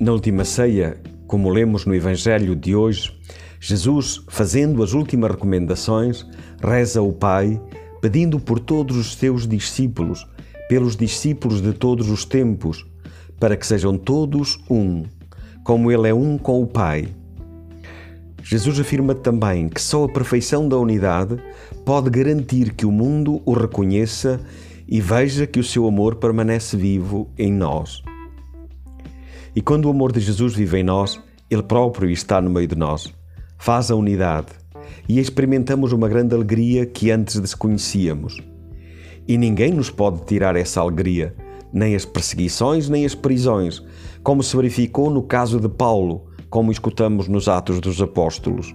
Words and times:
Na 0.00 0.12
última 0.12 0.46
ceia, 0.46 0.98
como 1.26 1.50
lemos 1.50 1.84
no 1.84 1.94
Evangelho 1.94 2.56
de 2.56 2.74
hoje, 2.74 3.12
Jesus, 3.60 4.24
fazendo 4.28 4.82
as 4.82 4.94
últimas 4.94 5.32
recomendações, 5.32 6.26
reza 6.58 7.00
ao 7.00 7.12
Pai, 7.12 7.60
pedindo 8.00 8.40
por 8.40 8.58
todos 8.58 8.96
os 8.96 9.14
seus 9.14 9.46
discípulos, 9.46 10.26
pelos 10.70 10.96
discípulos 10.96 11.60
de 11.60 11.74
todos 11.74 12.08
os 12.08 12.24
tempos, 12.24 12.86
para 13.38 13.58
que 13.58 13.66
sejam 13.66 13.98
todos 13.98 14.58
um, 14.70 15.04
como 15.64 15.92
Ele 15.92 16.08
é 16.08 16.14
um 16.14 16.38
com 16.38 16.62
o 16.62 16.66
Pai. 16.66 17.06
Jesus 18.42 18.80
afirma 18.80 19.14
também 19.14 19.68
que 19.68 19.82
só 19.82 20.04
a 20.04 20.08
perfeição 20.08 20.66
da 20.66 20.78
unidade 20.78 21.36
pode 21.84 22.08
garantir 22.08 22.72
que 22.72 22.86
o 22.86 22.90
mundo 22.90 23.42
o 23.44 23.52
reconheça 23.52 24.40
e 24.88 24.98
veja 24.98 25.46
que 25.46 25.60
o 25.60 25.64
seu 25.64 25.86
amor 25.86 26.14
permanece 26.14 26.74
vivo 26.74 27.28
em 27.36 27.52
nós. 27.52 28.02
E 29.54 29.60
quando 29.60 29.86
o 29.86 29.90
amor 29.90 30.12
de 30.12 30.20
Jesus 30.20 30.54
vive 30.54 30.78
em 30.78 30.84
nós, 30.84 31.20
Ele 31.50 31.62
próprio 31.62 32.10
está 32.10 32.40
no 32.40 32.50
meio 32.50 32.68
de 32.68 32.76
nós. 32.76 33.12
Faz 33.58 33.90
a 33.90 33.96
unidade 33.96 34.48
e 35.08 35.18
experimentamos 35.18 35.92
uma 35.92 36.08
grande 36.08 36.34
alegria 36.34 36.86
que 36.86 37.10
antes 37.10 37.38
desconhecíamos. 37.40 38.40
E 39.26 39.36
ninguém 39.36 39.72
nos 39.72 39.90
pode 39.90 40.24
tirar 40.24 40.56
essa 40.56 40.80
alegria, 40.80 41.34
nem 41.72 41.94
as 41.94 42.04
perseguições, 42.04 42.88
nem 42.88 43.04
as 43.04 43.14
prisões, 43.14 43.82
como 44.22 44.42
se 44.42 44.56
verificou 44.56 45.10
no 45.10 45.22
caso 45.22 45.60
de 45.60 45.68
Paulo, 45.68 46.26
como 46.48 46.72
escutamos 46.72 47.28
nos 47.28 47.48
Atos 47.48 47.80
dos 47.80 48.00
Apóstolos. 48.00 48.74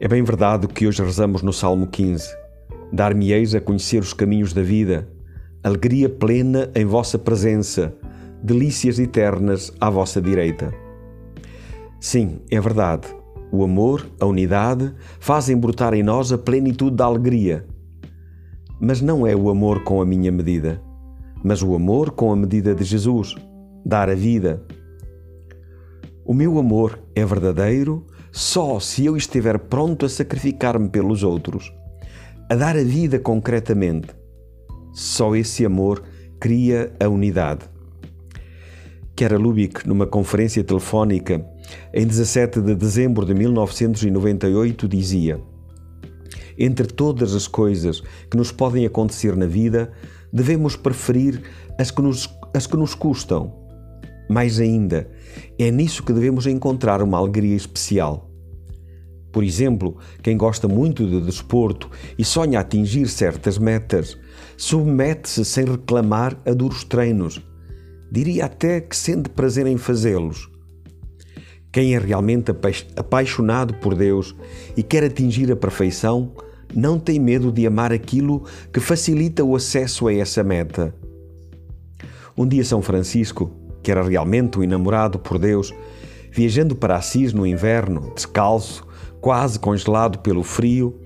É 0.00 0.06
bem 0.06 0.22
verdade 0.22 0.66
o 0.66 0.68
que 0.68 0.86
hoje 0.86 1.02
rezamos 1.02 1.42
no 1.42 1.52
Salmo 1.52 1.86
15. 1.86 2.28
Dar-me-eis 2.92 3.54
a 3.54 3.60
conhecer 3.60 3.98
os 3.98 4.12
caminhos 4.12 4.52
da 4.52 4.62
vida, 4.62 5.08
alegria 5.62 6.08
plena 6.08 6.70
em 6.74 6.84
vossa 6.84 7.18
presença, 7.18 7.94
delícias 8.42 8.98
eternas 8.98 9.72
à 9.80 9.90
vossa 9.90 10.20
direita. 10.20 10.72
Sim, 12.00 12.40
é 12.50 12.60
verdade. 12.60 13.08
O 13.50 13.64
amor, 13.64 14.06
a 14.20 14.26
unidade, 14.26 14.94
fazem 15.18 15.56
brotar 15.56 15.94
em 15.94 16.02
nós 16.02 16.32
a 16.32 16.38
plenitude 16.38 16.96
da 16.96 17.06
alegria. 17.06 17.66
Mas 18.80 19.00
não 19.00 19.26
é 19.26 19.34
o 19.34 19.50
amor 19.50 19.82
com 19.82 20.00
a 20.00 20.06
minha 20.06 20.30
medida, 20.30 20.80
mas 21.42 21.62
o 21.62 21.74
amor 21.74 22.12
com 22.12 22.32
a 22.32 22.36
medida 22.36 22.74
de 22.74 22.84
Jesus, 22.84 23.34
dar 23.84 24.08
a 24.08 24.14
vida. 24.14 24.62
O 26.24 26.34
meu 26.34 26.58
amor 26.58 27.00
é 27.14 27.24
verdadeiro 27.24 28.06
só 28.30 28.78
se 28.78 29.06
eu 29.06 29.16
estiver 29.16 29.58
pronto 29.58 30.06
a 30.06 30.08
sacrificar-me 30.08 30.88
pelos 30.88 31.22
outros, 31.22 31.72
a 32.48 32.54
dar 32.54 32.76
a 32.76 32.84
vida 32.84 33.18
concretamente. 33.18 34.08
Só 34.92 35.34
esse 35.34 35.64
amor 35.64 36.02
cria 36.38 36.92
a 37.00 37.08
unidade. 37.08 37.64
Kera 39.18 39.36
Lubick, 39.36 39.84
numa 39.84 40.06
conferência 40.06 40.62
telefónica 40.62 41.44
em 41.92 42.06
17 42.06 42.60
de 42.60 42.72
dezembro 42.76 43.26
de 43.26 43.34
1998, 43.34 44.86
dizia: 44.86 45.40
Entre 46.56 46.86
todas 46.86 47.34
as 47.34 47.48
coisas 47.48 48.00
que 48.30 48.36
nos 48.36 48.52
podem 48.52 48.86
acontecer 48.86 49.34
na 49.34 49.46
vida, 49.46 49.90
devemos 50.32 50.76
preferir 50.76 51.42
as 51.76 51.90
que 51.90 52.00
nos, 52.00 52.32
as 52.54 52.68
que 52.68 52.76
nos 52.76 52.94
custam. 52.94 53.52
Mais 54.30 54.60
ainda, 54.60 55.10
é 55.58 55.68
nisso 55.68 56.04
que 56.04 56.12
devemos 56.12 56.46
encontrar 56.46 57.02
uma 57.02 57.18
alegria 57.18 57.56
especial. 57.56 58.30
Por 59.32 59.42
exemplo, 59.42 59.96
quem 60.22 60.36
gosta 60.36 60.68
muito 60.68 61.04
de 61.04 61.20
desporto 61.22 61.90
e 62.16 62.24
sonha 62.24 62.60
atingir 62.60 63.08
certas 63.08 63.58
metas, 63.58 64.16
submete-se 64.56 65.44
sem 65.44 65.64
reclamar 65.64 66.40
a 66.46 66.52
duros 66.52 66.84
treinos 66.84 67.42
diria 68.10 68.46
até 68.46 68.80
que 68.80 68.96
sente 68.96 69.28
prazer 69.28 69.66
em 69.66 69.76
fazê-los. 69.76 70.50
Quem 71.70 71.94
é 71.94 71.98
realmente 71.98 72.50
apaixonado 72.96 73.74
por 73.74 73.94
Deus 73.94 74.34
e 74.76 74.82
quer 74.82 75.04
atingir 75.04 75.52
a 75.52 75.56
perfeição, 75.56 76.32
não 76.74 76.98
tem 76.98 77.20
medo 77.20 77.52
de 77.52 77.66
amar 77.66 77.92
aquilo 77.92 78.44
que 78.72 78.80
facilita 78.80 79.44
o 79.44 79.54
acesso 79.54 80.08
a 80.08 80.14
essa 80.14 80.42
meta. 80.42 80.94
Um 82.36 82.46
dia, 82.46 82.64
São 82.64 82.80
Francisco, 82.80 83.50
que 83.82 83.90
era 83.90 84.02
realmente 84.02 84.58
um 84.58 84.62
enamorado 84.62 85.18
por 85.18 85.38
Deus, 85.38 85.74
viajando 86.30 86.74
para 86.74 86.96
Assis 86.96 87.32
no 87.32 87.46
inverno, 87.46 88.12
descalço, 88.14 88.86
quase 89.20 89.58
congelado 89.58 90.18
pelo 90.20 90.42
frio, 90.42 90.98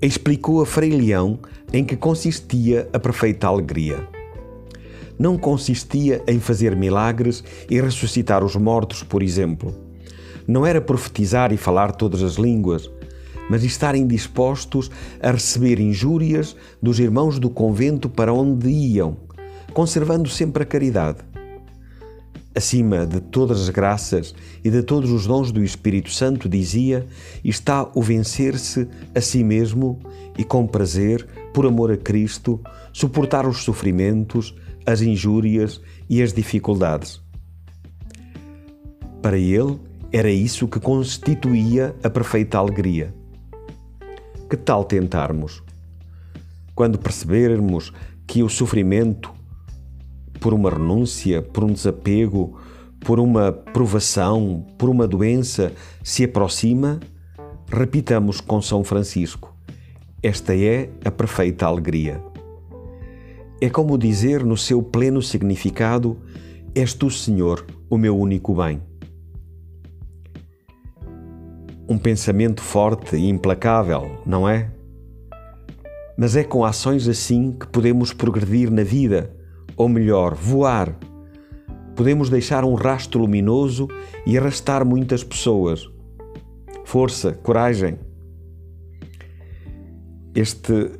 explicou 0.00 0.62
a 0.62 0.66
Frei 0.66 0.90
Leão 0.90 1.38
em 1.72 1.84
que 1.84 1.96
consistia 1.96 2.88
a 2.92 2.98
perfeita 2.98 3.46
alegria 3.46 4.19
não 5.20 5.36
consistia 5.36 6.22
em 6.26 6.40
fazer 6.40 6.74
milagres 6.74 7.44
e 7.68 7.78
ressuscitar 7.78 8.42
os 8.42 8.56
mortos, 8.56 9.02
por 9.02 9.22
exemplo. 9.22 9.74
Não 10.48 10.64
era 10.64 10.80
profetizar 10.80 11.52
e 11.52 11.58
falar 11.58 11.92
todas 11.92 12.22
as 12.22 12.36
línguas, 12.36 12.90
mas 13.50 13.62
estarem 13.62 14.06
dispostos 14.06 14.90
a 15.20 15.30
receber 15.30 15.78
injúrias 15.78 16.56
dos 16.82 16.98
irmãos 16.98 17.38
do 17.38 17.50
convento 17.50 18.08
para 18.08 18.32
onde 18.32 18.70
iam, 18.70 19.14
conservando 19.74 20.26
sempre 20.26 20.62
a 20.62 20.66
caridade. 20.66 21.18
Acima 22.54 23.06
de 23.06 23.20
todas 23.20 23.60
as 23.60 23.68
graças 23.68 24.34
e 24.64 24.70
de 24.70 24.82
todos 24.82 25.10
os 25.12 25.26
dons 25.26 25.52
do 25.52 25.62
Espírito 25.62 26.10
Santo, 26.10 26.48
dizia, 26.48 27.06
está 27.44 27.86
o 27.94 28.00
vencer-se 28.00 28.88
a 29.14 29.20
si 29.20 29.44
mesmo 29.44 30.00
e, 30.38 30.44
com 30.44 30.66
prazer, 30.66 31.26
por 31.52 31.66
amor 31.66 31.92
a 31.92 31.96
Cristo, 31.98 32.58
suportar 32.90 33.46
os 33.46 33.58
sofrimentos, 33.58 34.54
as 34.86 35.00
injúrias 35.00 35.80
e 36.08 36.22
as 36.22 36.32
dificuldades. 36.32 37.20
Para 39.22 39.38
ele, 39.38 39.78
era 40.12 40.30
isso 40.30 40.66
que 40.66 40.80
constituía 40.80 41.94
a 42.02 42.10
perfeita 42.10 42.58
alegria. 42.58 43.14
Que 44.48 44.56
tal 44.56 44.84
tentarmos? 44.84 45.62
Quando 46.74 46.98
percebermos 46.98 47.92
que 48.26 48.42
o 48.42 48.48
sofrimento, 48.48 49.32
por 50.40 50.54
uma 50.54 50.70
renúncia, 50.70 51.42
por 51.42 51.64
um 51.64 51.72
desapego, 51.72 52.58
por 53.00 53.20
uma 53.20 53.52
provação, 53.52 54.66
por 54.78 54.88
uma 54.88 55.06
doença, 55.06 55.72
se 56.02 56.24
aproxima, 56.24 56.98
repitamos 57.70 58.40
com 58.40 58.60
São 58.60 58.82
Francisco: 58.82 59.54
Esta 60.22 60.56
é 60.56 60.90
a 61.04 61.10
perfeita 61.10 61.66
alegria. 61.66 62.29
É 63.62 63.68
como 63.68 63.98
dizer 63.98 64.42
no 64.42 64.56
seu 64.56 64.82
pleno 64.82 65.20
significado: 65.20 66.16
És 66.74 66.94
tu, 66.94 67.10
Senhor, 67.10 67.66
o 67.90 67.98
meu 67.98 68.16
único 68.16 68.54
bem. 68.54 68.80
Um 71.86 71.98
pensamento 71.98 72.62
forte 72.62 73.16
e 73.16 73.28
implacável, 73.28 74.18
não 74.24 74.48
é? 74.48 74.70
Mas 76.16 76.36
é 76.36 76.44
com 76.44 76.64
ações 76.64 77.06
assim 77.06 77.52
que 77.52 77.66
podemos 77.66 78.14
progredir 78.14 78.70
na 78.70 78.82
vida, 78.82 79.30
ou 79.76 79.90
melhor, 79.90 80.34
voar. 80.34 80.96
Podemos 81.94 82.30
deixar 82.30 82.64
um 82.64 82.74
rastro 82.74 83.20
luminoso 83.20 83.88
e 84.24 84.38
arrastar 84.38 84.86
muitas 84.86 85.22
pessoas. 85.22 85.86
Força, 86.84 87.32
coragem. 87.32 87.98
Este 90.34 90.92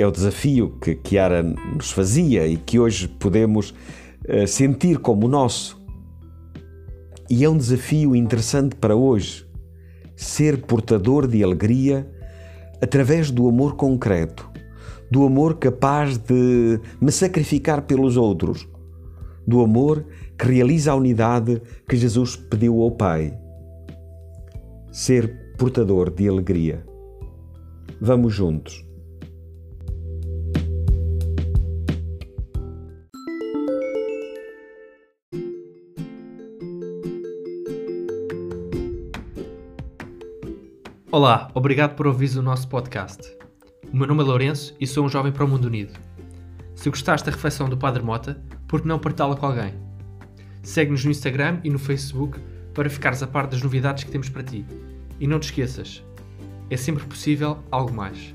é 0.00 0.06
o 0.06 0.10
desafio 0.10 0.70
que 0.80 0.94
Kiara 0.94 1.42
nos 1.42 1.90
fazia 1.90 2.46
e 2.46 2.56
que 2.56 2.78
hoje 2.78 3.06
podemos 3.06 3.74
uh, 4.26 4.46
sentir 4.46 4.98
como 4.98 5.28
nosso. 5.28 5.78
E 7.28 7.44
é 7.44 7.50
um 7.50 7.56
desafio 7.56 8.16
interessante 8.16 8.74
para 8.76 8.96
hoje, 8.96 9.46
ser 10.16 10.62
portador 10.62 11.28
de 11.28 11.44
alegria 11.44 12.10
através 12.80 13.30
do 13.30 13.46
amor 13.46 13.76
concreto, 13.76 14.50
do 15.10 15.22
amor 15.22 15.58
capaz 15.58 16.16
de 16.16 16.80
me 16.98 17.12
sacrificar 17.12 17.82
pelos 17.82 18.16
outros, 18.16 18.66
do 19.46 19.60
amor 19.60 20.06
que 20.38 20.46
realiza 20.46 20.92
a 20.92 20.96
unidade 20.96 21.60
que 21.86 21.96
Jesus 21.96 22.36
pediu 22.36 22.80
ao 22.80 22.92
Pai. 22.92 23.38
Ser 24.90 25.54
portador 25.58 26.10
de 26.10 26.26
alegria. 26.26 26.86
Vamos 28.00 28.32
juntos. 28.32 28.89
Olá, 41.12 41.50
obrigado 41.54 41.96
por 41.96 42.06
ouvir 42.06 42.38
o 42.38 42.42
nosso 42.42 42.68
podcast. 42.68 43.36
O 43.92 43.96
meu 43.96 44.06
nome 44.06 44.22
é 44.22 44.24
Lourenço 44.24 44.76
e 44.78 44.86
sou 44.86 45.04
um 45.04 45.08
jovem 45.08 45.32
para 45.32 45.44
o 45.44 45.48
mundo 45.48 45.64
unido. 45.64 45.98
Se 46.76 46.88
gostaste 46.88 47.26
da 47.26 47.32
reflexão 47.34 47.68
do 47.68 47.76
Padre 47.76 48.00
Mota, 48.00 48.40
por 48.68 48.80
que 48.80 48.86
não 48.86 48.96
partilhá-la 48.96 49.34
com 49.34 49.46
alguém? 49.46 49.74
Segue-nos 50.62 51.04
no 51.04 51.10
Instagram 51.10 51.58
e 51.64 51.68
no 51.68 51.80
Facebook 51.80 52.38
para 52.72 52.88
ficares 52.88 53.24
a 53.24 53.26
par 53.26 53.48
das 53.48 53.60
novidades 53.60 54.04
que 54.04 54.10
temos 54.12 54.28
para 54.28 54.44
ti. 54.44 54.64
E 55.18 55.26
não 55.26 55.40
te 55.40 55.46
esqueças, 55.46 56.04
é 56.70 56.76
sempre 56.76 57.04
possível 57.04 57.58
algo 57.72 57.92
mais. 57.92 58.32